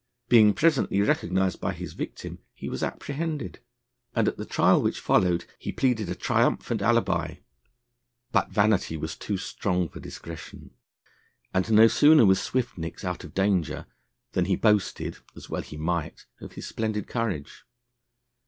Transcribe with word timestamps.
Being 0.29 0.55
presently 0.55 0.99
recognised 1.01 1.61
by 1.61 1.73
his 1.73 1.93
victim, 1.93 2.39
he 2.55 2.69
was 2.69 2.81
apprehended, 2.81 3.59
and 4.15 4.27
at 4.27 4.35
the 4.37 4.47
trial 4.47 4.81
which 4.81 4.99
followed 4.99 5.45
he 5.59 5.71
pleaded 5.71 6.09
a 6.09 6.15
triumphant 6.15 6.81
alibi. 6.81 7.35
But 8.31 8.49
vanity 8.49 8.97
was 8.97 9.15
too 9.15 9.37
strong 9.37 9.87
for 9.89 9.99
discretion, 9.99 10.71
and 11.53 11.71
no 11.71 11.87
sooner 11.87 12.25
was 12.25 12.39
Swiftnicks 12.39 13.03
out 13.05 13.23
of 13.23 13.35
danger, 13.35 13.85
than 14.31 14.45
he 14.45 14.55
boasted, 14.55 15.17
as 15.35 15.51
well 15.51 15.61
he 15.61 15.77
might, 15.77 16.25
of 16.39 16.53
his 16.53 16.65
splendid 16.65 17.05
courage. 17.07 17.63